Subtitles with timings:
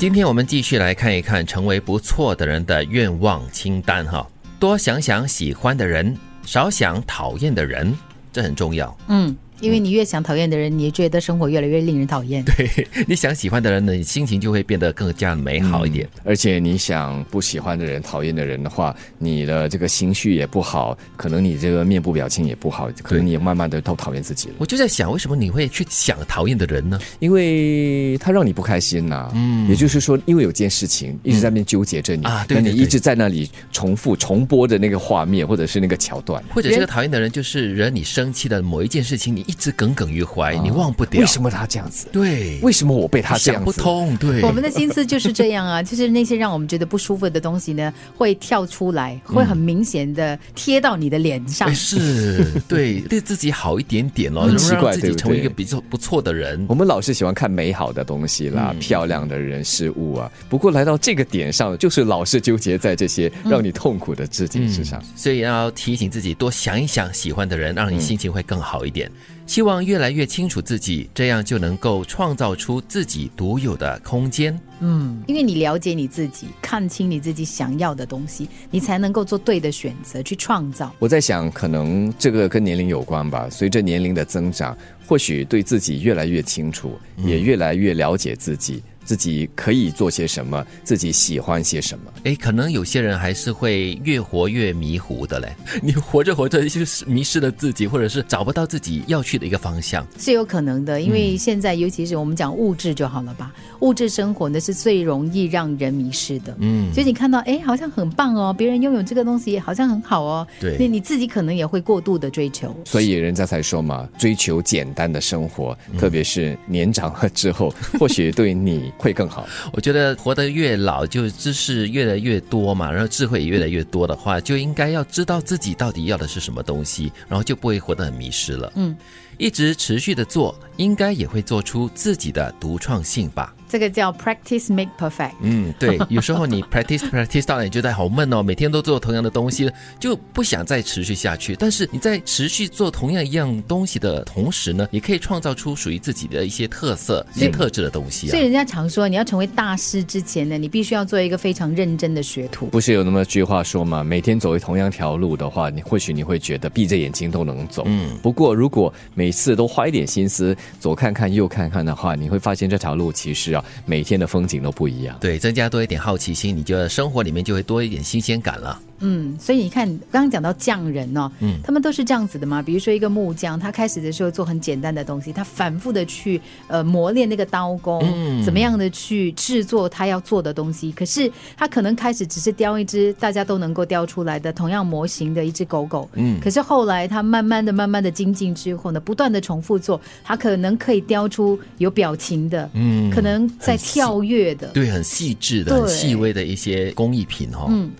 [0.00, 4.26] 今天我们继续来看一看成为不错的人的愿望清单哈，
[4.58, 7.94] 多想想喜欢的人，少想讨厌的人，
[8.32, 8.96] 这很重要。
[9.08, 9.36] 嗯。
[9.60, 12.42] 因为你越想讨厌的人，你觉得生活越来越令人讨厌。
[12.44, 12.68] 对，
[13.06, 16.08] 你想喜欢的人呢，你心情就会变得更加美好一点。
[16.24, 24.54] 而且你想不喜欢的人、讨厌的人的话，你的这个情绪也不好，可能你这个面部表情也不好，可能你也慢慢的都讨厌自己了。
[24.58, 26.98] 我就在想，为什么你会去想讨厌的人呢？
[27.18, 29.30] 因为他让你不开心呐。
[29.34, 40.24] 嗯，也就是说，因为有件事情一直在那边纠结着你啊，那你一直在那里重复、重播的那个画面，或者是那个桥段，或者这个讨厌的人就是惹你生气的某一件事情，你一直耿耿于。
[40.30, 42.06] 怀你忘不掉，为什么他这样子？
[42.12, 44.16] 对，为什么我被他这样想不通？
[44.18, 51.74] 对， 我们的心思就是这样啊， 就是那些让我们觉得不舒服的东西呢，会跳出来，会很明显的贴到你的脸上。
[51.74, 56.64] 是，对， 对自己好一点点哦，让自己成为一个比较不错的人。
[56.68, 60.30] 我们老是喜欢看美好的东西啦，漂亮的人事物啊。
[60.48, 65.02] 不过来到这个点上，就是老是纠结在这些让你痛苦的自己身上。
[65.16, 69.10] 所以要提醒自己多想一想喜欢的人，让你心情会更好一点。
[69.50, 74.56] 希望越来越清楚自己，这样就能够创造出自己独有的空间。
[74.78, 80.94] 嗯，因为你了解你自己，看清你自己想要的东西，你才能够做对的选择去创造。
[81.00, 83.48] 我在想，可能这个跟年龄有关吧。
[83.50, 88.80] 随着年龄的增长，或许对自己越来越清楚，也越来越了解自己。
[89.10, 90.64] 自己可以做些什么？
[90.84, 92.12] 自己喜欢些什么？
[92.22, 95.52] 哎，可能有些人还是会越活越迷糊的嘞。
[95.82, 101.00] 你活着活着就是迷失了自己，或者是找不到自己要去的一个方向，是有可能的。
[101.00, 106.56] 因为现在，尤其是我们讲物质就好了吧，物质生活呢是最容易让人迷失的。
[106.60, 110.46] 嗯，所以你看到哎，好像很棒哦，别人拥有这个东西好像很好哦。
[110.60, 112.72] 对，那你自己可能也会过度的追求。
[112.84, 118.92] 所以人家才说嘛，追求简单的生活，特别是年长了之后， 或许对你。
[119.00, 119.48] 会更好。
[119.72, 128.70] 我觉得活得越老，就知识越来越多嘛，然后智慧也越来越多的话，就应该要知道自己到底要的是什么东西，然后就不会活得很迷失了。
[128.76, 128.94] 嗯，
[129.40, 133.54] 一直持续的做，应该也会做出自己的独创性吧。
[133.66, 135.32] 这个叫 practice make perfect。
[135.40, 141.54] 嗯，对， 有时候你 practice practice 到了你觉得好闷哦，每天都做同样的东西，就不想再持续下去。
[141.54, 148.26] 但是你在持续做同样一样东西的同时呢，也可以创造出属于自己的一些特色、一些特质的东西。
[148.26, 152.66] 所以人家常说，你要成为大师之前呢，你必须要做一个非常认真的学徒。
[152.66, 154.02] 不是有那么句话说吗？
[154.02, 157.84] 每天走同样条路的话，你或许你会觉得闭着眼睛都能走。
[157.86, 158.18] 嗯。
[158.20, 163.64] 不过如果每每次都花一点心思左看看右看看的话，你会发现这条路其实啊。
[163.86, 168.76] 每天的风景都不一样，对，增加多一点好奇心，你觉得生活里面就会多一点新鲜感了。
[169.00, 172.62] 嗯，所以你看，刚刚讲到匠人哦，嗯，他们都是这样子的嘛。
[172.62, 178.42] 比如说一个木匠，他开始的时候做很简单的东西，他反复的去呃磨练那个刀工，嗯。
[178.42, 180.92] 怎么样的去制作他要做的东西。
[180.92, 197.90] 可是他可能开始只是雕一只大家都能够雕出来的同样模型的一只狗狗，嗯，可是后来他慢慢的、慢慢的精进之后呢，不断的重复做，他可能可以雕出有表情的，嗯，可能在跳跃的，对，很细致的、很细微的一些工艺品哦，嗯。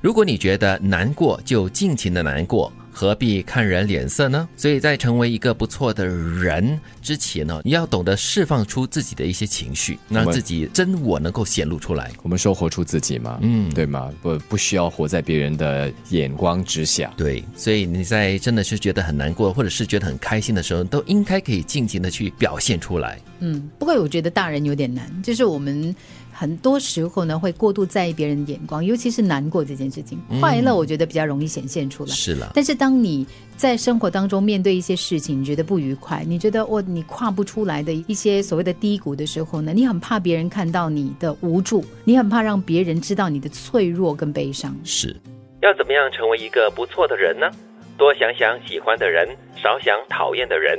[0.00, 4.48] 如果你觉得难过，就尽情的难过，何必看人脸色呢？
[4.56, 12.12] 所以在成为一个不错的人之前呢，你要懂得释放出自己的一些情绪，让自己真我能够显露出来。
[12.22, 14.08] 我们说活出自己嘛，嗯，对吗？
[14.22, 17.12] 不，不需要活在别人的眼光之下。
[17.16, 23.20] 对，所以你在真的是觉得很难过，或者是觉得很开心的时候，都应该可以尽情的去表现出来。
[23.40, 25.94] 嗯，不过我觉得大人有点难，就是我们。
[26.38, 30.16] 很多时候呢，会过度在意别人的眼光，尤其是难过这件事情。
[30.40, 32.10] 快乐，我觉得比较容易显现出来。
[32.14, 33.26] 是了，但是当你
[33.56, 44.72] 在生活当中面对一些事情，你觉得不愉快，你觉得我你跨不出来的一些所谓的低谷的时候呢，你很怕别人看到你的无助，你很怕让别人知道你的脆弱跟悲伤。
[44.84, 45.16] 是
[45.60, 47.50] 要怎么样成为一个不错的人呢？
[47.96, 49.26] 多想想喜欢的人，
[49.60, 50.78] 少想讨厌的人。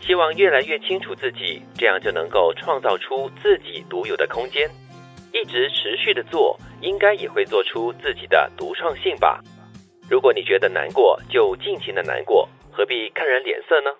[0.00, 4.68] 希望越来越清楚自己，这样就能够创造出自己独有的空间。
[5.32, 9.40] 一直持续的做，应该也会做出自己的独创性吧。
[10.08, 13.90] 如果你觉得难过，就尽情的难过，何必看人脸色呢？